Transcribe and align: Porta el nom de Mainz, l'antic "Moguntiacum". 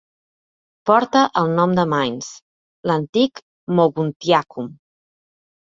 Porta 0.89 1.21
el 1.43 1.53
nom 1.61 1.75
de 1.81 1.85
Mainz, 1.93 2.31
l'antic 2.93 3.47
"Moguntiacum". 3.81 4.77